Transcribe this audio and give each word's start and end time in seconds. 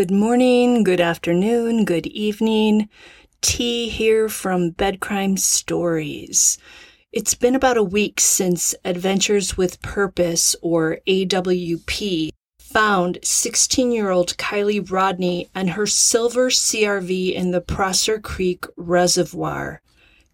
Good 0.00 0.10
morning, 0.10 0.82
good 0.82 1.02
afternoon, 1.02 1.84
good 1.84 2.06
evening. 2.06 2.88
T 3.42 3.90
here 3.90 4.30
from 4.30 4.70
Bed 4.70 4.98
Crime 4.98 5.36
Stories. 5.36 6.56
It's 7.12 7.34
been 7.34 7.54
about 7.54 7.76
a 7.76 7.82
week 7.82 8.18
since 8.18 8.74
Adventures 8.82 9.58
with 9.58 9.82
Purpose, 9.82 10.56
or 10.62 11.00
AWP, 11.06 12.30
found 12.58 13.18
16 13.22 13.92
year 13.92 14.08
old 14.08 14.38
Kiely 14.38 14.80
Rodni 14.80 15.50
and 15.54 15.68
her 15.68 15.86
silver 15.86 16.48
CRV 16.48 17.34
in 17.34 17.50
the 17.50 17.60
Prosser 17.60 18.18
Creek 18.18 18.64
Reservoir. 18.78 19.82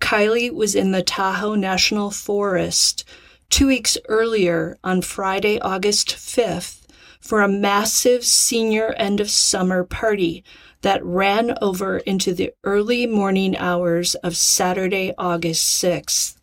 Kiely 0.01 0.49
was 0.49 0.77
in 0.77 0.93
the 0.93 1.03
Tahoe 1.03 1.57
National 1.57 2.13
Forest 2.13 3.03
two 3.51 3.67
weeks 3.67 3.99
earlier 4.09 4.79
on 4.85 5.03
Friday, 5.03 5.59
August 5.59 6.11
5th 6.11 6.86
for 7.27 7.43
a 7.43 7.49
massive 7.49 8.25
senior 8.25 8.95
end 8.97 9.21
of 9.21 9.31
summer 9.31 9.83
party 9.83 10.45
that 10.83 11.05
ran 11.05 11.59
over 11.61 11.99
into 11.99 12.33
the 12.33 12.53
early 12.63 13.07
morning 13.07 13.57
hours 13.57 14.15
of 14.17 14.37
Saturday, 14.37 15.13
August 15.19 15.83
6th. 15.83 16.37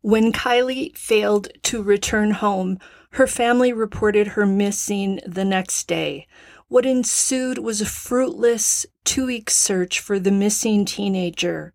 When 0.00 0.32
Kiely 0.32 0.96
failed 0.96 1.48
to 1.64 1.82
return 1.82 2.30
home, 2.30 2.78
her 3.10 3.26
family 3.26 3.72
reported 3.72 4.28
her 4.28 4.46
missing 4.46 5.20
the 5.26 5.44
next 5.44 5.86
day. 5.86 6.26
What 6.68 6.86
ensued 6.86 7.58
was 7.58 7.80
a 7.80 7.86
fruitless 7.86 8.86
two 9.04 9.26
week 9.26 9.50
search 9.50 10.00
for 10.00 10.18
the 10.18 10.30
missing 10.30 10.84
teenager. 10.84 11.72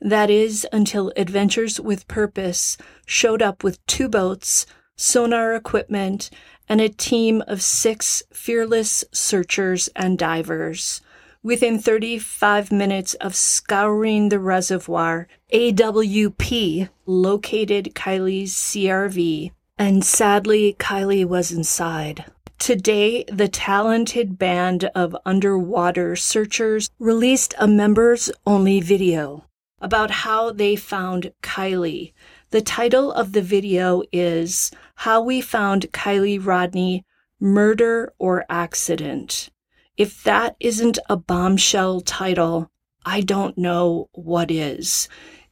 That 0.00 0.30
is, 0.30 0.66
until 0.72 1.12
Adventures 1.16 1.80
with 1.80 2.08
Purpose 2.08 2.76
showed 3.06 3.40
up 3.40 3.64
with 3.64 3.84
two 3.86 4.08
boats, 4.08 4.66
sonar 4.96 5.54
equipment, 5.54 6.30
and 6.68 6.80
a 6.80 6.88
team 6.88 7.42
of 7.46 7.62
six 7.62 8.22
fearless 8.32 9.04
searchers 9.12 9.88
and 9.94 10.18
divers. 10.18 11.00
Within 11.42 11.78
35 11.78 12.72
minutes 12.72 13.14
of 13.14 13.34
scouring 13.34 14.30
the 14.30 14.38
reservoir, 14.38 15.28
AWP 15.52 16.88
located 17.04 17.94
Kiely's 17.94 18.54
CRV, 18.54 19.52
and 19.78 20.02
sadly, 20.04 20.74
Kiely 20.78 21.24
was 21.24 21.52
inside. 21.52 22.24
Today, 22.58 23.24
the 23.24 23.48
talented 23.48 24.38
band 24.38 24.84
of 24.94 25.14
underwater 25.26 26.16
searchers 26.16 26.88
released 26.98 27.54
a 27.58 27.68
members 27.68 28.30
only 28.46 28.80
video 28.80 29.44
about 29.82 30.10
how 30.10 30.50
they 30.50 30.76
found 30.76 31.32
Kiely. 31.42 32.14
The 32.54 32.62
title 32.62 33.10
of 33.10 33.32
the 33.32 33.42
video 33.42 34.04
is 34.12 34.70
How 34.94 35.20
We 35.20 35.40
Found 35.40 35.90
Kiely 35.90 36.38
Rodni 36.38 37.02
Murder 37.40 38.12
or 38.16 38.44
Accident. 38.48 39.50
If 39.96 40.22
that 40.22 40.54
isn't 40.60 41.00
a 41.08 41.16
bombshell 41.16 42.02
title, 42.02 42.70
I 43.04 43.22
don't 43.22 43.58
know 43.58 44.08
what 44.12 44.52
is. 44.52 45.08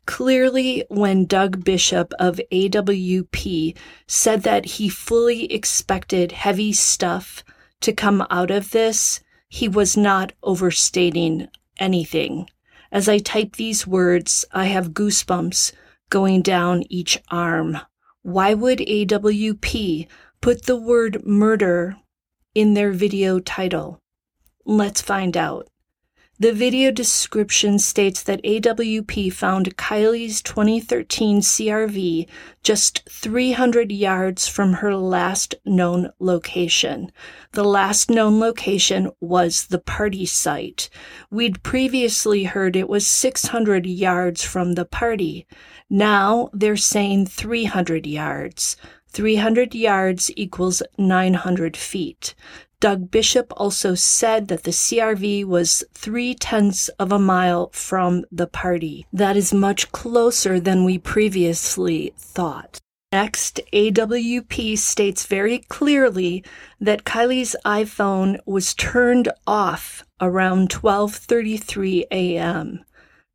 Clearly, 0.06 0.84
when 0.90 1.24
Doug 1.24 1.64
Bishop 1.64 2.14
of 2.20 2.40
AWP 2.52 3.76
said 4.06 4.44
that 4.44 4.64
he 4.64 4.88
fully 4.88 5.52
expected 5.52 6.30
heavy 6.30 6.72
stuff 6.72 7.42
to 7.80 7.92
come 7.92 8.24
out 8.30 8.52
of 8.52 8.70
this, 8.70 9.18
he 9.48 9.66
was 9.66 9.96
not 9.96 10.34
overstating 10.44 11.48
anything. 11.80 12.48
As 12.92 13.08
I 13.08 13.18
type 13.18 13.56
these 13.56 13.88
words, 13.88 14.44
I 14.52 14.66
have 14.66 14.92
goosebumps 14.92 15.72
going 16.12 16.42
down 16.42 16.84
each 16.90 17.18
arm. 17.30 17.78
Why 18.20 18.52
would 18.52 18.80
AWP 18.80 20.06
put 20.42 20.66
the 20.66 20.76
word 20.76 21.24
murder 21.24 21.96
in 22.54 22.74
their 22.74 22.92
video 22.92 23.40
title? 23.40 23.98
Let's 24.66 25.00
find 25.00 25.38
out. 25.38 25.68
The 26.42 26.52
video 26.52 26.90
description 26.90 27.78
states 27.78 28.20
that 28.24 28.42
AWP 28.42 29.32
found 29.32 29.76
Kiely's 29.76 30.42
2013 30.42 31.40
CRV 31.40 32.26
just 32.64 33.08
300 33.08 33.92
yards 33.92 34.48
from 34.48 34.72
her 34.72 34.96
last 34.96 35.54
known 35.64 36.10
location. 36.18 37.12
The 37.52 37.62
last 37.62 38.10
known 38.10 38.40
location 38.40 39.12
was 39.20 39.66
the 39.66 39.78
party 39.78 40.26
site. 40.26 40.90
We'd 41.30 41.62
previously 41.62 42.42
heard 42.42 42.74
it 42.74 42.88
was 42.88 43.06
600 43.06 43.86
yards 43.86 44.42
from 44.42 44.72
the 44.72 44.84
party. 44.84 45.46
Now 45.88 46.50
they're 46.52 46.76
saying 46.76 47.26
300 47.26 48.04
yards. 48.04 48.76
300 49.10 49.76
yards 49.76 50.28
equals 50.34 50.82
900 50.98 51.76
feet. 51.76 52.34
Doug 52.82 53.12
Bishop 53.12 53.52
also 53.56 53.94
said 53.94 54.48
that 54.48 54.64
the 54.64 54.72
CRV 54.72 55.44
was 55.44 55.84
three 55.94 56.34
tenths 56.34 56.88
of 56.98 57.12
a 57.12 57.18
mile 57.18 57.70
from 57.72 58.24
the 58.32 58.48
party. 58.48 59.06
That 59.12 59.36
is 59.36 59.54
much 59.54 59.92
closer 59.92 60.58
than 60.58 60.84
we 60.84 60.98
previously 60.98 62.12
thought. 62.18 62.80
Next, 63.12 63.60
AWP 63.72 64.76
states 64.76 65.26
very 65.26 65.60
clearly 65.60 66.42
that 66.80 67.04
Kiely's 67.04 67.54
iPhone 67.64 68.40
was 68.46 68.74
turned 68.74 69.28
off 69.46 70.04
around 70.20 70.68
12:33 70.68 72.06
a.m. 72.10 72.84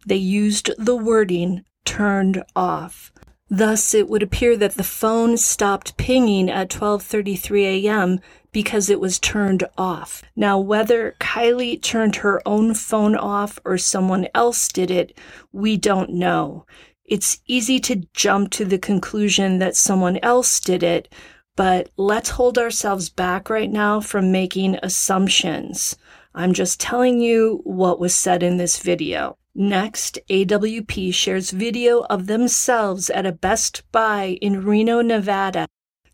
They 0.05 0.17
used 0.17 0.71
the 0.77 0.97
wording 0.97 1.63
turned 1.85 2.43
off. 2.53 3.13
Thus, 3.49 3.93
it 3.93 4.09
would 4.09 4.23
appear 4.23 4.57
that 4.57 4.75
the 4.75 4.83
phone 4.83 5.37
stopped 5.37 5.97
pinging 5.97 6.49
at 6.49 6.69
12:33 6.69 7.85
a.m 7.85 8.19
because 8.57 8.89
it 8.89 8.99
was 8.99 9.19
turned 9.19 9.63
off. 9.77 10.23
Now, 10.35 10.57
whether 10.57 11.15
Kiely 11.19 11.79
turned 11.79 12.15
her 12.17 12.41
own 12.43 12.73
phone 12.73 13.15
off 13.15 13.59
or 13.63 13.77
someone 13.77 14.27
else 14.33 14.67
did 14.67 14.89
it, 14.89 15.15
we 15.51 15.77
don't 15.77 16.09
know. 16.09 16.65
It's 17.05 17.39
easy 17.45 17.79
to 17.81 18.07
jump 18.15 18.49
to 18.53 18.65
the 18.65 18.79
conclusion 18.79 19.59
that 19.59 19.75
someone 19.75 20.17
else 20.23 20.59
did 20.59 20.81
it, 20.81 21.13
but 21.55 21.89
let's 21.97 22.31
hold 22.31 22.57
ourselves 22.57 23.09
back 23.09 23.49
right 23.49 23.71
now 23.71 24.01
from 24.01 24.31
making 24.31 24.79
assumptions. 24.81 25.95
I'm 26.33 26.53
just 26.53 26.79
telling 26.79 27.19
you 27.19 27.61
what 27.63 27.99
was 27.99 28.15
said 28.15 28.41
in 28.41 28.57
this 28.57 28.79
video. 28.79 29.37
Next, 29.59 30.19
AWP 30.29 31.13
shares 31.13 31.49
video 31.49 32.01
of 32.11 32.27
themselves 32.27 33.09
at 33.09 33.25
a 33.25 33.31
Best 33.31 33.81
Buy 33.91 34.37
in 34.39 34.63
Reno, 34.63 35.01
Nevada 35.01 35.67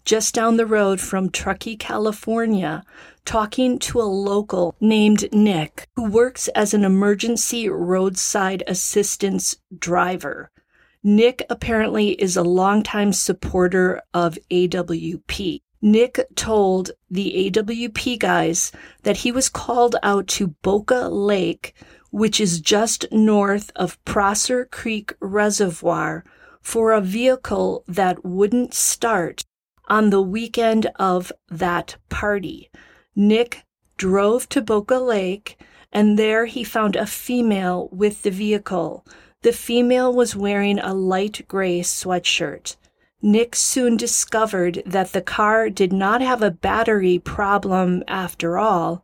just 0.05 0.33
down 0.33 0.57
the 0.57 0.65
road 0.65 0.99
from 0.99 1.29
Truckee, 1.29 1.77
California, 1.77 2.83
talking 3.25 3.79
to 3.79 4.01
a 4.01 4.03
local 4.03 4.75
named 4.81 5.31
Nick 5.31 5.87
who 5.95 6.09
works 6.09 6.47
as 6.49 6.73
an 6.73 6.83
emergency 6.83 7.69
roadside 7.69 8.63
assistance 8.67 9.55
driver. 9.77 10.51
Nick 11.03 11.43
apparently 11.49 12.11
is 12.11 12.37
a 12.37 12.43
longtime 12.43 13.13
supporter 13.13 14.01
of 14.13 14.37
AWP. 14.51 15.61
Nick 15.81 16.19
told 16.35 16.91
the 17.11 17.51
AWP 17.51 18.19
guys 18.19 18.71
that 19.03 19.17
he 19.17 19.31
was 19.33 19.49
called 19.49 19.97
out 20.01 20.27
to 20.27 20.47
Boca 20.61 21.09
Lake, 21.09 21.75
which 22.13 22.39
is 22.39 22.61
just 22.61 23.11
north 23.11 23.71
of 23.75 23.97
Prosser 24.05 24.65
Creek 24.65 25.13
Reservoir, 25.19 26.23
for 26.61 26.91
a 26.91 27.01
vehicle 27.01 27.83
that 27.87 28.23
wouldn't 28.23 28.75
start 28.75 29.43
on 29.87 30.11
the 30.11 30.21
weekend 30.21 30.85
of 30.97 31.31
that 31.49 31.95
party. 32.09 32.69
Nick 33.15 33.63
drove 33.97 34.47
to 34.49 34.61
Boca 34.61 34.99
Lake 34.99 35.57
and 35.91 36.19
there 36.19 36.45
he 36.45 36.63
found 36.63 36.95
a 36.95 37.07
female 37.07 37.89
with 37.91 38.21
the 38.21 38.31
vehicle. 38.31 39.03
The 39.41 39.51
female 39.51 40.13
was 40.13 40.35
wearing 40.35 40.77
a 40.77 40.93
light 40.93 41.47
gray 41.47 41.79
sweatshirt. 41.79 42.75
Nick 43.23 43.55
soon 43.55 43.97
discovered 43.97 44.83
that 44.85 45.13
the 45.13 45.21
car 45.21 45.67
did 45.71 45.91
not 45.91 46.21
have 46.21 46.43
a 46.43 46.51
battery 46.51 47.17
problem 47.17 48.03
after 48.07 48.59
all. 48.59 49.03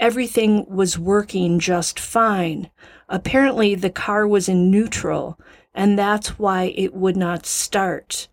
Everything 0.00 0.64
was 0.66 0.98
working 0.98 1.58
just 1.58 2.00
fine. 2.00 2.70
Apparently, 3.10 3.74
the 3.74 3.90
car 3.90 4.26
was 4.26 4.48
in 4.48 4.70
neutral, 4.70 5.38
and 5.74 5.98
that's 5.98 6.38
why 6.38 6.72
it 6.74 6.94
would 6.94 7.18
not 7.18 7.44
start. 7.44 8.26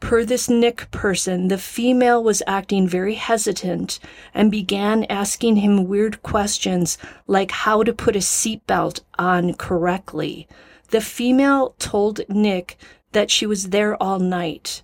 Per 0.00 0.24
this 0.24 0.50
Nick 0.50 0.90
person, 0.90 1.46
the 1.46 1.58
female 1.58 2.24
was 2.24 2.42
acting 2.48 2.88
very 2.88 3.14
hesitant 3.14 4.00
and 4.34 4.50
began 4.50 5.04
asking 5.04 5.56
him 5.56 5.86
weird 5.86 6.24
questions 6.24 6.98
like 7.28 7.52
how 7.52 7.84
to 7.84 7.92
put 7.92 8.16
a 8.16 8.18
seatbelt 8.18 9.02
on 9.16 9.54
correctly. 9.54 10.48
The 10.90 11.00
female 11.00 11.76
told 11.78 12.28
Nick 12.28 12.76
that 13.12 13.30
she 13.30 13.46
was 13.46 13.68
there 13.68 13.94
all 14.02 14.18
night. 14.18 14.82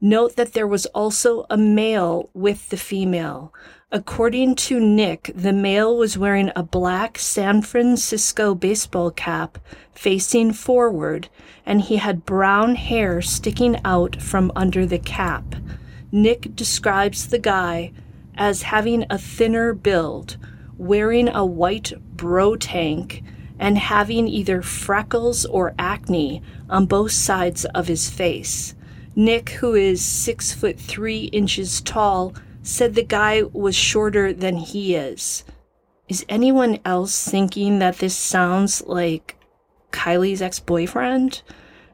Note 0.00 0.36
that 0.36 0.52
there 0.52 0.68
was 0.68 0.86
also 0.86 1.46
a 1.50 1.56
male 1.56 2.30
with 2.32 2.68
the 2.68 2.76
female. 2.76 3.52
According 3.94 4.56
to 4.56 4.80
Nick, 4.80 5.30
the 5.36 5.52
male 5.52 5.96
was 5.96 6.18
wearing 6.18 6.50
a 6.56 6.64
black 6.64 7.16
San 7.16 7.62
Francisco 7.62 8.52
baseball 8.52 9.12
cap 9.12 9.56
facing 9.92 10.52
forward, 10.52 11.28
and 11.64 11.80
he 11.80 11.98
had 11.98 12.26
brown 12.26 12.74
hair 12.74 13.22
sticking 13.22 13.80
out 13.84 14.20
from 14.20 14.50
under 14.56 14.84
the 14.84 14.98
cap. 14.98 15.44
Nick 16.10 16.56
describes 16.56 17.28
the 17.28 17.38
guy 17.38 17.92
as 18.36 18.62
having 18.62 19.06
a 19.10 19.16
thinner 19.16 19.72
build. 19.72 20.38
wearing 20.76 21.28
a 21.28 21.46
white 21.46 21.92
bro 22.16 22.56
tank 22.56 23.22
and 23.60 23.78
having 23.78 24.26
either 24.26 24.60
freckles 24.60 25.44
or 25.44 25.72
acne 25.78 26.42
on 26.68 26.84
both 26.84 27.12
sides 27.12 27.64
of 27.66 27.86
his 27.86 28.10
face. 28.10 28.74
Nick, 29.14 29.50
who 29.50 29.74
is 29.76 30.04
six 30.04 30.52
foot 30.52 30.80
three 30.80 31.26
inches 31.26 31.80
tall, 31.80 32.34
said 32.64 32.94
the 32.94 33.04
guy 33.04 33.42
was 33.52 33.76
shorter 33.76 34.32
than 34.32 34.56
he 34.56 34.94
is. 34.96 35.44
Is 36.08 36.24
anyone 36.28 36.80
else 36.84 37.28
thinking 37.28 37.78
that 37.78 37.98
this 37.98 38.16
sounds 38.16 38.82
like 38.86 39.36
Kiely's 39.92 40.42
ex 40.42 40.58
boyfriend? 40.58 41.42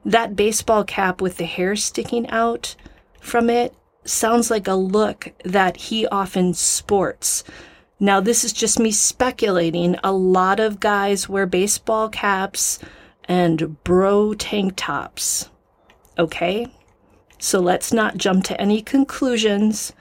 That 0.05 0.37
baseball 0.37 0.85
cap 0.85 1.21
with 1.21 1.37
the 1.37 1.45
hair 1.45 1.75
sticking 1.75 2.31
out 2.31 2.77
from 3.21 3.51
it 3.51 3.75
sounds 4.05 4.51
like 4.51 4.69
a 4.69 4.75
look 4.75 5.33
that 5.45 5.77
he 5.77 6.07
often 6.07 6.55
sports. 6.55 7.45
Now, 7.99 8.21
this 8.21 8.45
is 8.45 8.53
just 8.53 8.79
me 8.79 8.93
speculating. 8.93 9.97
A 10.03 10.13
lot 10.13 10.61
of 10.61 10.81
guys 10.81 11.29
wear 11.29 11.47
baseball 11.47 12.09
caps 12.09 12.79
and 13.25 13.83
bro 13.83 14.35
tank 14.35 14.75
tops. 14.77 15.51
Okay? 16.17 16.69
So 17.39 17.59
let's 17.59 17.93
not 17.93 18.17
jump 18.19 18.45
to 18.45 18.61
any 18.61 18.83
conclusions. 18.83 19.93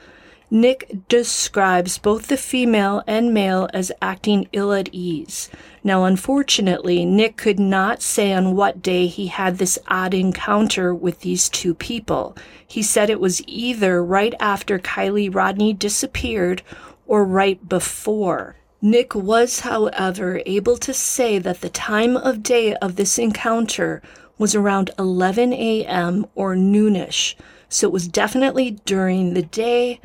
Nick 0.51 1.07
describes 1.07 2.00
both 2.00 2.28
the 2.28 2.38
female 2.38 3.04
and 3.06 3.31
male 3.31 3.69
as 3.72 3.92
acting 4.01 4.48
ill 4.51 4.74
at 4.74 4.90
ease. 4.92 5.48
Now, 5.84 6.06
unfortunately, 6.06 7.06
Nick 7.06 7.38
could 7.38 7.60
not 7.60 8.01
say 8.01 8.34
on 8.34 8.56
what 8.56 8.81
day 8.81 9.06
he 9.06 9.28
had 9.28 9.60
this 9.60 9.78
odd 9.88 10.16
encounter 10.16 10.94
with 10.94 11.19
these 11.19 11.50
two 11.50 11.75
people. 11.75 12.36
He 12.68 12.81
said 12.81 13.12
it 13.12 13.19
was 13.19 13.44
either 13.46 14.04
right 14.04 14.34
after 14.40 14.80
Kiely 14.80 15.31
Rodni 15.31 15.78
disappeared 15.78 16.63
or 17.06 17.24
right 17.24 17.69
before. 17.69 18.56
Nick 18.81 19.13
was, 19.13 19.60
however, 19.60 20.42
able 20.48 20.78
to 20.78 20.94
say 20.94 21.38
that 21.38 21.62
the 21.62 21.69
time 21.69 22.18
of 22.18 22.42
day 22.42 22.74
of 22.75 22.96
this 22.96 23.19
encounter 23.19 24.01
was 24.40 24.56
around 24.56 24.90
11 24.98 25.54
a.m. 25.54 26.25
or 26.34 26.56
noonish, 26.56 27.36
so 27.68 27.88
it 27.88 27.94
was 27.94 28.07
definitely 28.07 28.80
during 28.86 29.34
the 29.34 29.44
day 29.44 30.00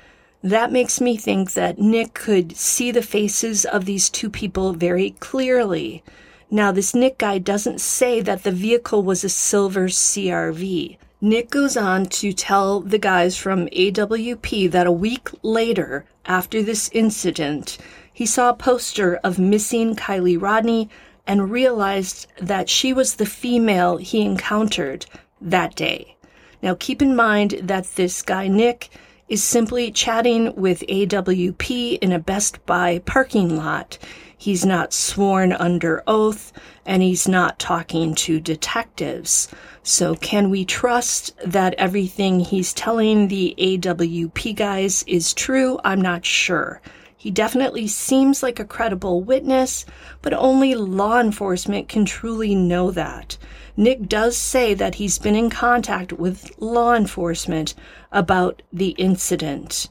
that 0.44 0.70
makes 0.70 1.00
me 1.00 1.16
think 1.16 1.54
that 1.54 1.78
Nick 1.78 2.12
could 2.12 2.54
see 2.54 2.90
the 2.90 3.00
faces 3.00 3.64
of 3.64 3.86
these 3.86 4.10
two 4.10 4.28
people 4.28 4.74
very 4.74 5.12
clearly. 5.12 6.04
Now, 6.50 6.70
this 6.70 6.94
Nick 6.94 7.16
guy 7.16 7.38
doesn't 7.38 7.80
say 7.80 8.20
that 8.20 8.42
the 8.42 8.52
vehicle 8.52 9.02
was 9.02 9.24
a 9.24 9.30
silver 9.30 9.88
CRV. 9.88 10.98
Nick 11.22 11.48
goes 11.48 11.78
on 11.78 12.04
to 12.06 12.34
tell 12.34 12.80
the 12.80 12.98
guys 12.98 13.38
from 13.38 13.68
AWP 13.68 14.70
that 14.70 14.86
a 14.86 14.92
week 14.92 15.30
later, 15.42 16.04
after 16.26 16.62
this 16.62 16.90
incident, 16.92 17.78
he 18.12 18.26
saw 18.26 18.50
a 18.50 18.54
poster 18.54 19.16
of 19.24 19.38
missing 19.38 19.96
Kiely 19.96 20.38
Rodni 20.38 20.90
and 21.26 21.50
realized 21.50 22.26
that 22.36 22.68
she 22.68 22.92
was 22.92 23.14
the 23.14 23.24
female 23.24 23.96
he 23.96 24.20
encountered 24.20 25.06
that 25.40 25.74
day. 25.74 26.16
Now, 26.60 26.76
keep 26.78 27.00
in 27.00 27.16
mind 27.16 27.60
that 27.62 27.86
this 27.96 28.20
guy, 28.20 28.46
Nick, 28.48 28.90
is 29.28 29.42
simply 29.42 29.90
chatting 29.90 30.54
with 30.54 30.84
AWP 30.88 31.98
in 31.98 32.12
a 32.12 32.18
Best 32.18 32.64
Buy 32.66 33.00
parking 33.00 33.56
lot. 33.56 33.98
He's 34.36 34.66
not 34.66 34.92
sworn 34.92 35.52
under 35.52 36.02
oath 36.06 36.52
and 36.84 37.02
he's 37.02 37.26
not 37.26 37.58
talking 37.58 38.14
to 38.16 38.40
detectives. 38.40 39.48
So, 39.82 40.14
can 40.16 40.50
we 40.50 40.64
trust 40.64 41.32
that 41.44 41.74
everything 41.78 42.40
he's 42.40 42.74
telling 42.74 43.28
the 43.28 43.54
AWP 43.58 44.54
guys 44.54 45.02
is 45.06 45.32
true? 45.32 45.78
I'm 45.84 46.00
not 46.00 46.26
sure. 46.26 46.82
He 47.16 47.30
definitely 47.30 47.86
seems 47.86 48.42
like 48.42 48.60
a 48.60 48.66
credible 48.66 49.22
witness, 49.22 49.86
but 50.20 50.34
only 50.34 50.74
law 50.74 51.18
enforcement 51.20 51.88
can 51.88 52.04
truly 52.04 52.54
know 52.54 52.90
that. 52.90 53.38
Nick 53.76 54.08
does 54.08 54.36
say 54.36 54.72
that 54.72 54.94
he's 54.96 55.18
been 55.18 55.34
in 55.34 55.50
contact 55.50 56.12
with 56.12 56.52
law 56.60 56.94
enforcement 56.94 57.74
about 58.12 58.62
the 58.72 58.90
incident. 58.90 59.88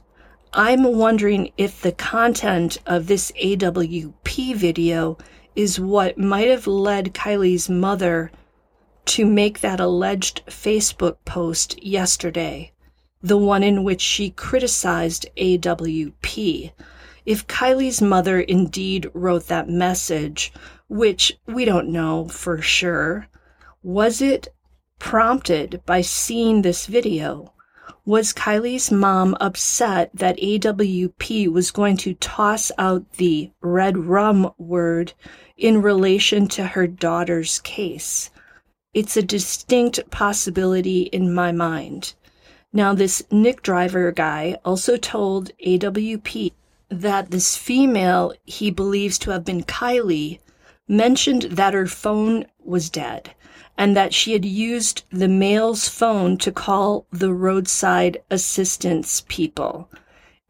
I'm 0.54 0.84
wondering 0.84 1.52
if 1.58 1.82
the 1.82 1.92
content 1.92 2.78
of 2.86 3.08
this 3.08 3.34
AWP 3.42 4.56
video 4.56 5.18
is 5.56 5.82
what 5.82 6.18
might 6.18 6.48
have 6.48 6.66
led 6.66 7.14
Kiely's 7.14 7.70
mother 7.70 8.32
to 9.06 9.26
make 9.26 9.60
that 9.60 9.82
alleged 9.82 10.46
Facebook 10.46 11.18
post 11.26 11.84
yesterday, 11.84 12.72
the 13.22 13.38
one 13.38 13.64
in 13.64 13.84
which 13.84 14.00
she 14.00 14.30
criticized 14.30 15.26
AWP. 15.36 16.72
If 17.26 17.48
Kiely's 17.48 18.02
mother 18.02 18.40
indeed 18.40 19.10
wrote 19.14 19.48
that 19.48 19.68
message, 19.68 20.54
which 20.88 21.38
we 21.48 21.66
don't 21.66 21.90
know 21.90 22.30
for 22.30 22.62
sure, 22.62 23.28
was 23.84 24.22
it 24.22 24.48
prompted 24.98 25.82
by 25.86 26.00
seeing 26.00 26.62
this 26.62 26.86
video? 26.86 27.52
Was 28.06 28.32
Kiely's 28.32 28.90
mom 28.90 29.36
upset 29.42 30.10
that 30.14 30.38
AWP 30.38 31.52
was 31.52 31.70
going 31.70 31.98
to 31.98 32.14
toss 32.14 32.72
out 32.78 33.12
the 33.14 33.52
red 33.62 33.98
rum 33.98 34.54
word 34.58 35.12
in 35.58 35.82
relation 35.82 36.48
to 36.48 36.66
her 36.66 36.88
daughter's 36.88 37.60
case? 37.60 38.30
It's 38.94 39.18
a 39.18 39.22
distinct 39.22 40.10
possibility 40.10 41.04
in 41.04 41.34
my 41.34 41.52
mind. 41.52 42.14
Now, 42.72 42.94
this 42.94 43.22
Nick 43.32 43.64
Driver 43.64 44.14
guy 44.14 44.58
also 44.64 44.96
told 44.96 45.52
AWP 45.66 46.54
that 46.88 47.32
this 47.32 47.58
female 47.58 48.34
he 48.46 48.72
believes 48.72 49.18
to 49.20 49.32
have 49.32 49.44
been 49.44 49.64
Kiely 49.64 50.40
mentioned 50.88 51.44
that 51.44 51.74
her 51.74 51.88
phone 51.88 52.46
was 52.64 52.90
dead 52.90 53.34
and 53.78 53.96
that 53.96 54.14
she 54.14 54.34
had 54.34 54.46
used 54.46 55.04
the 55.10 55.28
male's 55.28 55.88
phone 55.90 56.38
to 56.38 56.52
call 56.52 57.06
the 57.12 57.34
roadside 57.34 58.22
assistance 58.30 59.24
people. 59.28 59.90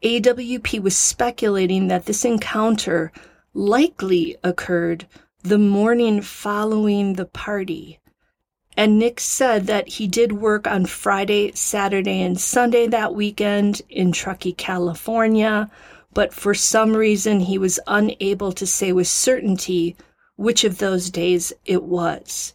AWP 0.02 0.82
was 0.82 0.96
speculating 0.96 1.88
that 1.88 2.04
this 2.04 2.24
encounter 2.24 3.10
likely 3.54 4.36
occurred 4.44 5.06
the 5.42 5.58
morning 5.58 6.20
following 6.20 7.14
the 7.14 7.24
party. 7.24 7.98
And 8.76 8.98
Nick 8.98 9.20
said 9.20 9.66
that 9.68 9.88
he 9.88 10.06
did 10.06 10.32
work 10.32 10.66
on 10.66 10.84
Friday, 10.86 11.52
Saturday, 11.54 12.20
and 12.22 12.40
Sunday 12.40 12.88
that 12.88 13.14
weekend 13.14 13.82
in 13.88 14.10
Truckee, 14.10 14.52
California, 14.52 15.70
but 16.12 16.34
for 16.34 16.54
some 16.54 16.94
reason 16.94 17.40
he 17.40 17.56
was 17.56 17.80
unable 17.86 18.52
to 18.52 18.66
say 18.66 18.92
with 18.92 19.06
certainty 19.06 19.96
which 20.36 20.64
of 20.64 20.78
those 20.78 21.10
days 21.10 21.52
it 21.64 21.84
was. 21.84 22.54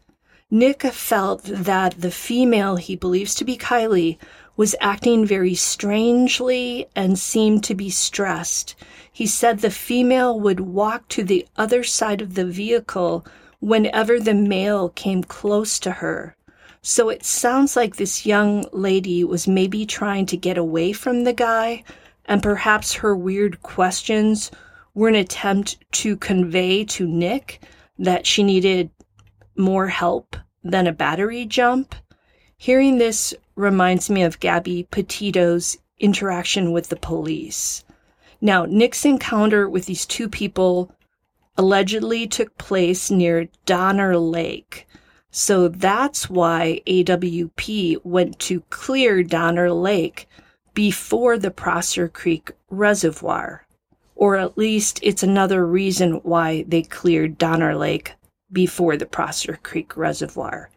Nick 0.51 0.81
felt 0.81 1.43
that 1.43 2.01
the 2.01 2.09
female 2.09 2.77
he 2.77 2.95
believes 2.95 3.35
to 3.35 3.45
be 3.45 3.55
Kiely 3.55 4.17
was 4.57 4.75
acting 4.81 5.23
very 5.23 5.53
strangely 5.53 6.87
and 6.95 7.19
seemed 7.19 7.63
to 7.63 7.75
be 7.75 7.91
stressed. 7.91 8.75
He 9.11 9.27
said 9.27 9.59
the 9.59 9.69
female 9.69 10.39
would 10.39 10.59
walk 10.59 11.07
to 11.09 11.23
the 11.23 11.47
other 11.55 11.83
side 11.83 12.19
of 12.19 12.33
the 12.33 12.45
vehicle 12.45 13.25
whenever 13.59 14.19
the 14.19 14.33
male 14.33 14.89
came 14.89 15.23
close 15.23 15.77
to 15.79 15.91
her. 15.91 16.35
So 16.81 17.09
it 17.09 17.23
sounds 17.23 17.75
like 17.75 17.97
this 17.97 18.25
young 18.25 18.65
lady 18.71 19.23
was 19.23 19.47
maybe 19.47 19.85
trying 19.85 20.25
to 20.27 20.37
get 20.37 20.57
away 20.57 20.93
from 20.93 21.25
the 21.25 21.33
guy, 21.33 21.83
and 22.25 22.41
perhaps 22.41 22.93
her 22.93 23.15
weird 23.15 23.61
questions 23.61 24.49
were 24.95 25.09
an 25.09 25.15
attempt 25.15 25.77
to 25.91 26.17
convey 26.17 26.85
to 26.85 27.05
Nick 27.05 27.61
that 27.99 28.25
she 28.25 28.43
needed 28.43 28.89
more 29.59 29.87
help 29.87 30.35
than 30.63 30.87
a 30.87 30.93
battery 30.93 31.45
jump. 31.45 31.93
Hearing 32.57 32.97
this 32.97 33.35
reminds 33.55 34.09
me 34.09 34.23
of 34.23 34.39
Gabby 34.39 34.87
Petito's 34.89 35.77
interaction 35.99 36.71
with 36.71 36.89
the 36.89 36.95
police. 36.95 37.83
Now, 38.41 38.65
Nick's 38.65 39.05
encounter 39.05 39.69
with 39.69 39.85
these 39.85 40.05
two 40.05 40.29
people 40.29 40.91
allegedly 41.57 42.25
took 42.25 42.57
place 42.57 43.11
near 43.11 43.49
Donner 43.65 44.17
Lake. 44.17 44.87
So 45.31 45.67
that's 45.67 46.29
why 46.29 46.81
AWP 46.87 48.03
went 48.05 48.39
to 48.39 48.61
clear 48.69 49.23
Donner 49.23 49.71
Lake 49.71 50.27
before 50.73 51.37
the 51.37 51.51
Prosser 51.51 52.07
Creek 52.07 52.51
Reservoir. 52.69 53.65
Or 54.15 54.37
at 54.37 54.57
least 54.57 54.99
it's 55.03 55.23
another 55.23 55.65
reason 55.65 56.13
why 56.23 56.63
they 56.67 56.81
cleared 56.81 57.37
Donner 57.37 57.75
Lake 57.75 58.13
before 58.51 58.97
the 58.97 59.05
Prosser 59.05 59.59
Creek 59.63 59.95
Reservoir. 59.95 60.69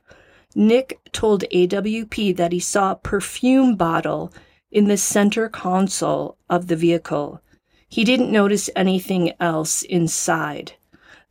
Nick 0.55 0.99
told 1.13 1.45
AWP 1.53 2.37
that 2.37 2.53
he 2.53 2.61
saw 2.61 2.93
a 2.93 2.97
perfume 2.97 3.75
bottle 3.75 4.33
in 4.71 4.89
the 4.89 4.97
center 4.97 5.49
console 5.49 6.37
of 6.51 6.67
the 6.67 6.77
vehicle. 6.77 7.41
He 7.89 8.05
didn't 8.05 8.33
notice 8.33 8.71
anything 8.75 9.33
else 9.41 9.83
inside. 9.83 10.73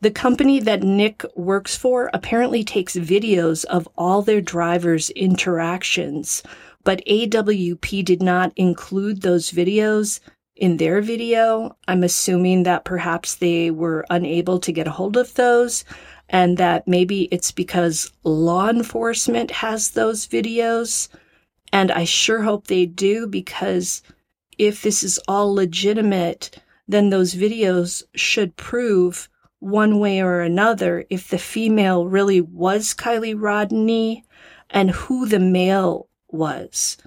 The 0.01 0.11
company 0.11 0.59
that 0.59 0.81
Nick 0.81 1.23
works 1.35 1.75
for 1.75 2.09
apparently 2.13 2.63
takes 2.63 2.95
videos 2.95 3.65
of 3.65 3.87
all 3.95 4.23
their 4.23 4.41
drivers' 4.41 5.11
interactions, 5.11 6.41
but 6.83 7.05
AWP 7.05 8.03
did 8.03 8.23
not 8.23 8.51
include 8.55 9.21
those 9.21 9.51
videos 9.51 10.19
in 10.55 10.77
their 10.77 11.01
video. 11.01 11.75
I'm 11.87 12.03
assuming 12.03 12.63
that 12.63 12.85
perhaps 12.85 13.35
they 13.35 13.69
were 13.69 14.05
unable 14.09 14.59
to 14.59 14.71
get 14.71 14.87
a 14.87 14.91
hold 14.91 15.17
of 15.17 15.33
those 15.35 15.85
and 16.31 16.57
that 16.57 16.87
maybe 16.87 17.23
it's 17.23 17.51
because 17.51 18.09
law 18.23 18.69
enforcement 18.69 19.51
has 19.51 19.91
those 19.91 20.25
videos. 20.25 21.09
And 21.73 21.91
I 21.91 22.05
sure 22.05 22.41
hope 22.41 22.67
they 22.67 22.85
do 22.85 23.27
because 23.27 24.01
if 24.57 24.81
this 24.81 25.03
is 25.03 25.19
all 25.27 25.53
legitimate, 25.53 26.57
then 26.87 27.09
those 27.09 27.35
videos 27.35 28.03
should 28.15 28.55
prove 28.55 29.29
one 29.59 29.99
way 29.99 30.21
or 30.21 30.39
another 30.39 31.05
if 31.09 31.29
the 31.29 31.37
female 31.37 32.07
really 32.07 32.41
was 32.41 32.93
Kiely 32.93 33.35
Rodni 33.35 34.23
and 34.69 34.89
who 34.89 35.27
the 35.27 35.39
male 35.39 36.07
was, 36.29 36.97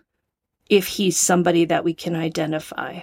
if 0.69 0.87
he's 0.87 1.17
somebody 1.19 1.65
that 1.65 1.83
we 1.83 1.95
can 1.95 2.15
identify. 2.15 3.01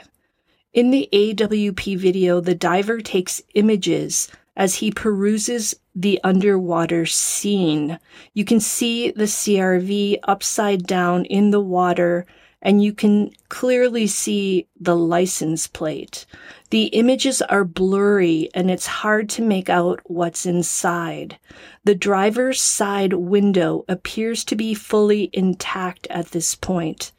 In 0.72 0.92
the 0.92 1.10
AWP 1.12 1.98
video, 1.98 2.40
the 2.40 2.56
diver 2.56 3.02
takes 3.02 3.42
images 3.56 4.30
as 4.56 4.76
he 4.76 4.92
peruses 4.92 5.76
the 5.96 6.20
underwater 6.24 7.06
scene. 7.06 8.00
You 8.34 8.46
can 8.46 8.60
see 8.60 9.12
the 9.12 9.26
CRV 9.26 10.20
upside 10.24 10.88
down 10.88 11.26
in 11.26 11.52
the 11.52 11.62
water 11.62 12.26
and 12.62 12.84
you 12.84 12.94
can 12.94 13.32
clearly 13.50 14.06
see 14.06 14.68
the 14.80 14.96
license 14.96 15.68
plate. 15.68 16.26
The 16.70 16.86
images 16.86 17.42
are 17.42 17.64
blurry 17.64 18.50
and 18.54 18.70
it's 18.70 18.86
hard 18.86 19.30
to 19.30 19.42
make 19.42 19.70
out 19.70 20.00
what's 20.06 20.46
inside. 20.46 21.40
The 21.84 21.96
driver's 21.96 22.62
side 22.62 23.14
window 23.14 23.84
appears 23.90 24.44
to 24.46 24.56
be 24.56 24.74
fully 24.74 25.30
intact 25.34 26.06
at 26.08 26.28
this 26.28 26.54
point. 26.54 27.12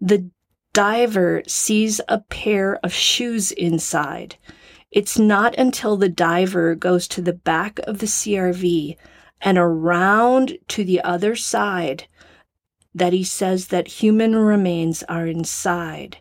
The 0.00 0.30
diver 0.72 1.42
sees 1.46 2.00
a 2.08 2.20
pair 2.20 2.76
of 2.82 2.92
shoes 2.92 3.52
inside. 3.52 4.36
It's 4.96 5.18
not 5.18 5.54
until 5.58 5.98
the 5.98 6.08
diver 6.08 6.74
goes 6.74 7.06
to 7.08 7.20
the 7.20 7.34
back 7.34 7.80
of 7.80 7.98
the 7.98 8.06
CRV 8.06 8.96
and 9.42 9.58
around 9.58 10.56
to 10.68 10.84
the 10.84 11.02
other 11.02 11.36
side 11.36 12.06
that 12.94 13.12
he 13.12 13.22
says 13.22 13.68
that 13.68 14.00
human 14.00 14.34
remains 14.34 15.02
are 15.02 15.26
inside. 15.26 16.16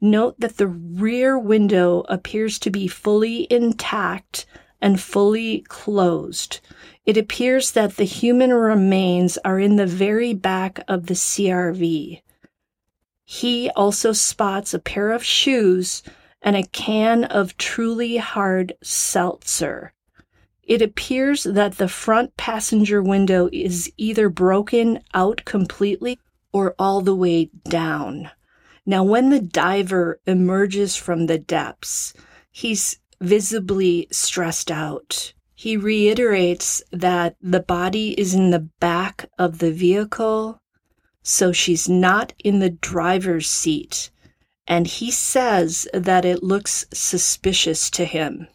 Note 0.00 0.40
that 0.40 0.56
the 0.56 0.68
rear 0.68 1.38
window 1.38 2.06
appears 2.08 2.58
to 2.60 2.70
be 2.70 2.88
fully 2.88 3.46
intact 3.50 4.46
and 4.80 5.02
fully 5.02 5.60
closed. 5.68 6.60
It 7.04 7.18
appears 7.18 7.72
that 7.72 7.96
the 7.96 8.04
human 8.04 8.54
remains 8.54 9.36
are 9.44 9.60
in 9.60 9.76
the 9.76 9.84
very 9.84 10.32
back 10.32 10.80
of 10.88 11.08
the 11.08 11.14
CRV. 11.14 12.22
He 13.26 13.70
also 13.76 14.12
spots 14.14 14.72
a 14.72 14.78
pair 14.78 15.12
of 15.12 15.22
shoes 15.22 16.02
and 16.44 16.54
a 16.54 16.62
can 16.62 17.24
of 17.24 17.56
truly 17.56 18.18
hard 18.18 18.74
seltzer. 18.82 19.94
It 20.62 20.82
appears 20.82 21.42
that 21.44 21.78
the 21.78 21.88
front 21.88 22.36
passenger 22.36 23.02
window 23.02 23.48
is 23.50 23.90
either 23.96 24.28
broken 24.28 25.00
out 25.14 25.44
completely 25.44 26.20
or 26.52 26.74
all 26.78 27.00
the 27.00 27.14
way 27.14 27.50
down. 27.68 28.30
Now, 28.86 29.02
when 29.02 29.30
the 29.30 29.40
diver 29.40 30.20
emerges 30.26 30.94
from 30.94 31.26
the 31.26 31.38
depths, 31.38 32.12
he's 32.52 32.98
visibly 33.20 34.06
stressed 34.10 34.70
out. 34.70 35.32
He 35.54 35.78
reiterates 35.78 36.82
that 36.92 37.36
the 37.40 37.60
body 37.60 38.18
is 38.20 38.34
in 38.34 38.50
the 38.50 38.68
back 38.80 39.30
of 39.38 39.58
the 39.58 39.72
vehicle, 39.72 40.60
so 41.22 41.52
she's 41.52 41.88
not 41.88 42.34
in 42.44 42.58
the 42.58 42.70
driver's 42.70 43.48
seat. 43.48 44.10
And 44.66 44.86
he 44.86 45.10
says 45.10 45.86
that 45.92 46.24
it 46.24 46.42
looks 46.42 46.86
suspicious 46.92 47.90
to 47.90 48.04
him. 48.04 48.48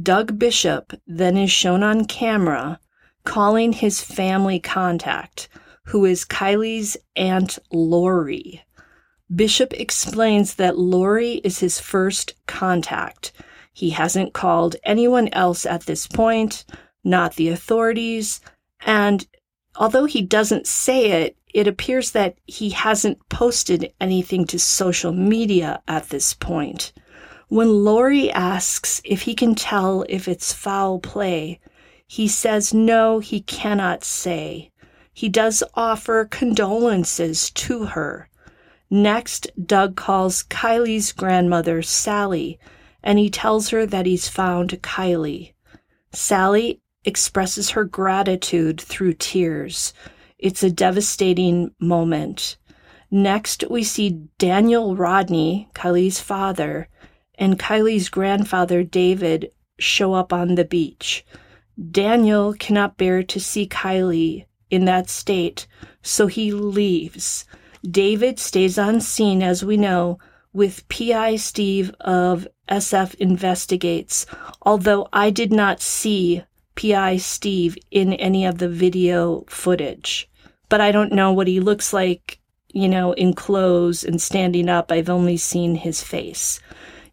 Doug 0.00 0.38
Bishop 0.38 0.92
then 1.06 1.36
is 1.36 1.50
shown 1.50 1.82
on 1.82 2.04
camera 2.04 2.80
calling 3.24 3.72
his 3.72 4.00
family 4.00 4.58
contact, 4.58 5.48
who 5.84 6.04
is 6.04 6.24
Kiely's 6.24 6.96
Aunt 7.16 7.58
Lori. 7.72 8.62
Bishop 9.34 9.74
explains 9.74 10.54
that 10.54 10.78
Lori 10.78 11.34
is 11.44 11.58
his 11.58 11.78
first 11.78 12.34
contact. 12.46 13.32
He 13.72 13.90
hasn't 13.90 14.32
called 14.32 14.76
anyone 14.84 15.28
else 15.28 15.66
at 15.66 15.82
this 15.82 16.06
point, 16.06 16.64
not 17.04 17.36
the 17.36 17.48
authorities, 17.48 18.40
and 18.80 19.26
although 19.76 20.06
he 20.06 20.22
doesn't 20.22 20.66
say 20.66 21.22
it, 21.22 21.36
it 21.58 21.66
appears 21.66 22.12
that 22.12 22.38
he 22.46 22.70
hasn't 22.70 23.28
posted 23.28 23.92
anything 24.00 24.46
to 24.46 24.60
social 24.60 25.12
media 25.12 25.82
at 25.88 26.08
this 26.08 26.32
point. 26.32 26.92
When 27.48 27.82
Lori 27.82 28.30
asks 28.30 29.02
if 29.04 29.22
he 29.22 29.34
can 29.34 29.56
tell 29.56 30.04
if 30.08 30.28
it's 30.28 30.52
foul 30.52 31.00
play, 31.00 31.58
he 32.06 32.28
says 32.28 32.72
no, 32.72 33.18
he 33.18 33.40
cannot 33.40 34.04
say. 34.04 34.70
He 35.12 35.28
does 35.28 35.64
offer 35.74 36.26
condolences 36.26 37.50
to 37.50 37.86
her. 37.86 38.28
Next, 38.88 39.50
Doug 39.60 39.96
calls 39.96 40.44
Kiely's 40.44 41.10
grandmother, 41.10 41.82
Sally, 41.82 42.60
and 43.02 43.18
he 43.18 43.30
tells 43.30 43.70
her 43.70 43.84
that 43.84 44.06
he's 44.06 44.28
found 44.28 44.80
Kiely. 44.80 45.54
Sally 46.12 46.80
expresses 47.04 47.70
her 47.70 47.84
gratitude 47.84 48.80
through 48.80 49.14
tears. 49.14 49.92
It's 50.38 50.62
a 50.62 50.70
devastating 50.70 51.74
moment. 51.80 52.56
Next, 53.10 53.64
we 53.68 53.82
see 53.82 54.28
Daniel 54.38 54.96
Rodni, 54.96 55.72
Kiely's 55.72 56.20
father, 56.20 56.88
and 57.36 57.58
Kiely's 57.58 58.08
grandfather 58.08 58.84
David 58.84 59.50
show 59.78 60.14
up 60.14 60.32
on 60.32 60.54
the 60.54 60.64
beach. 60.64 61.24
Daniel 61.90 62.54
cannot 62.54 62.96
bear 62.96 63.22
to 63.22 63.40
see 63.40 63.66
Kiely 63.66 64.46
in 64.70 64.84
that 64.84 65.08
state, 65.08 65.66
so 66.02 66.26
he 66.26 66.52
leaves. 66.52 67.44
David 67.88 68.38
stays 68.38 68.78
on 68.78 69.00
scene, 69.00 69.42
as 69.42 69.64
we 69.64 69.76
know, 69.76 70.18
with 70.52 70.88
PI 70.88 71.36
Steve 71.36 71.92
of 72.00 72.46
SF 72.68 73.14
Investigates, 73.16 74.26
although 74.62 75.08
I 75.12 75.30
did 75.30 75.52
not 75.52 75.80
see 75.80 76.44
PI 76.78 77.16
Steve 77.16 77.76
in 77.90 78.12
any 78.12 78.46
of 78.46 78.58
the 78.58 78.68
video 78.68 79.44
footage. 79.48 80.30
But 80.68 80.80
I 80.80 80.92
don't 80.92 81.12
know 81.12 81.32
what 81.32 81.48
he 81.48 81.58
looks 81.58 81.92
like, 81.92 82.38
you 82.72 82.88
know, 82.88 83.12
in 83.14 83.34
clothes 83.34 84.04
and 84.04 84.22
standing 84.22 84.68
up. 84.68 84.92
I've 84.92 85.10
only 85.10 85.36
seen 85.36 85.74
his 85.74 86.02
face. 86.02 86.60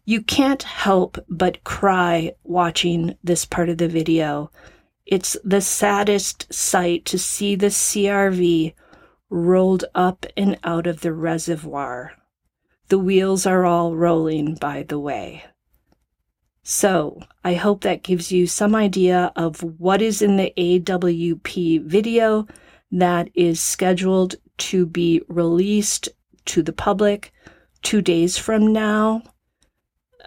You 0.04 0.22
can't 0.22 0.62
help 0.62 1.18
but 1.28 1.64
cry 1.64 2.32
watching 2.44 3.16
this 3.24 3.44
part 3.44 3.68
of 3.68 3.78
the 3.78 3.88
video. 3.88 4.52
It's 5.04 5.36
the 5.42 5.60
saddest 5.60 6.52
sight 6.54 7.04
to 7.06 7.18
see 7.18 7.56
the 7.56 7.66
CRV 7.66 8.72
rolled 9.30 9.84
up 9.96 10.26
and 10.36 10.58
out 10.62 10.86
of 10.86 11.00
the 11.00 11.12
reservoir. 11.12 12.12
The 12.88 12.98
wheels 13.00 13.46
are 13.46 13.64
all 13.64 13.96
rolling, 13.96 14.54
by 14.54 14.84
the 14.84 15.00
way. 15.00 15.44
So, 16.68 17.20
I 17.44 17.54
hope 17.54 17.82
that 17.82 18.02
gives 18.02 18.32
you 18.32 18.48
some 18.48 18.74
idea 18.74 19.30
of 19.36 19.62
what 19.78 20.02
is 20.02 20.20
in 20.20 20.36
the 20.36 20.52
AWP 20.58 21.84
video 21.84 22.48
that 22.90 23.28
is 23.34 23.60
scheduled 23.60 24.34
to 24.58 24.84
be 24.84 25.22
released 25.28 26.08
to 26.46 26.64
the 26.64 26.72
public 26.72 27.32
two 27.82 28.02
days 28.02 28.36
from 28.36 28.72
now. 28.72 29.22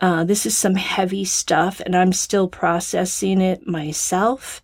Uh, 0.02 0.24
this 0.24 0.46
is 0.46 0.56
some 0.56 0.76
heavy 0.76 1.26
stuff, 1.26 1.82
and 1.82 1.94
I'm 1.94 2.14
still 2.14 2.48
processing 2.48 3.42
it 3.42 3.68
myself. 3.68 4.64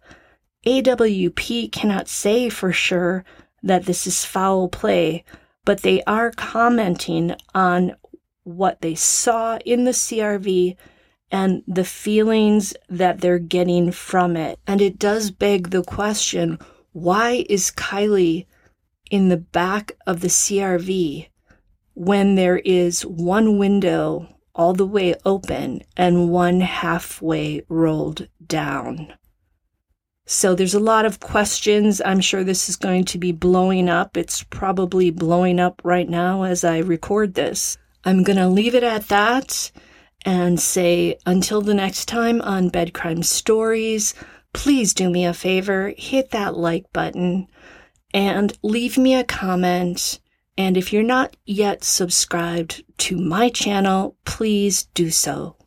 AWP 0.65 1.74
cannot 1.74 2.08
say 2.08 2.48
for 2.48 2.72
sure 2.72 3.25
that 3.63 3.84
this 3.84 4.08
is 4.08 4.24
foul 4.24 4.70
play, 4.70 5.25
but 5.65 5.82
they 5.82 6.01
are 6.03 6.32
commenting 6.32 7.36
on 7.53 7.98
what 8.46 8.79
they 8.79 8.96
saw 8.96 9.58
in 9.65 9.84
the 9.84 9.91
CRV 9.91 10.77
and 11.35 11.63
the 11.67 11.83
feelings 11.83 12.73
that 12.87 13.19
they're 13.19 13.39
getting 13.39 13.91
from 13.91 14.37
it. 14.37 14.57
And 14.65 14.79
it 14.79 14.97
does 14.97 15.31
beg 15.31 15.69
the 15.71 15.83
question 15.83 16.57
why 16.93 17.45
is 17.49 17.71
Kiely 17.71 18.45
in 19.11 19.27
the 19.27 19.35
back 19.35 19.91
of 20.07 20.21
the 20.21 20.29
CRV 20.29 21.27
when 21.93 22.35
there 22.35 22.59
is 22.59 23.05
one 23.05 23.57
window 23.57 24.29
all 24.55 24.71
the 24.71 24.85
way 24.85 25.13
open 25.25 25.81
and 25.97 26.29
one 26.29 26.61
halfway 26.61 27.63
rolled 27.67 28.29
down. 28.47 29.13
So 30.25 30.55
there's 30.55 30.73
a 30.73 30.79
lot 30.79 31.05
of 31.05 31.19
questions. 31.19 32.01
I'm 32.05 32.21
sure 32.21 32.45
this 32.45 32.69
is 32.69 32.77
going 32.77 33.03
to 33.05 33.17
be 33.17 33.33
blowing 33.33 33.89
up. 33.89 34.15
It's 34.15 34.41
probably 34.43 35.11
blowing 35.11 35.59
up 35.59 35.81
right 35.83 36.07
now 36.07 36.43
as 36.43 36.63
I 36.63 36.77
record 36.77 37.33
this. 37.33 37.77
I'm 38.05 38.23
going 38.23 38.39
to 38.39 38.47
leave 38.47 38.73
it 38.73 38.83
at 38.83 39.09
that 39.09 39.69
and 40.25 40.60
say 40.60 41.17
until 41.25 41.62
the 41.62 41.74
next 41.74 42.08
time 42.08 42.41
on 42.41 42.70
Bed 42.70 42.94
Crime 42.94 43.24
Stories, 43.24 44.13
please 44.51 44.94
do 44.94 45.10
me 45.10 45.25
a 45.25 45.34
favor, 45.34 45.94
hit 45.98 46.32
that 46.32 46.58
like 46.58 46.91
button 46.91 47.48
and 48.13 48.58
leave 48.63 48.98
me 48.98 49.15
a 49.15 49.24
comment 49.24 50.20
And 50.58 50.77
if 50.77 50.94
you're 50.94 51.03
not 51.03 51.36
yet 51.46 51.84
subscribed 51.84 52.84
to 53.00 53.17
my 53.17 53.50
channel, 53.50 54.15
please 54.24 54.84
do 54.94 55.10
so. 55.10 55.58